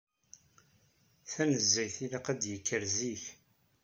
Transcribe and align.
Tanezzayt 1.31 1.95
ilaq 2.05 2.25
ad 2.33 2.37
d-yekker 2.41 2.83
zik. 2.95 3.23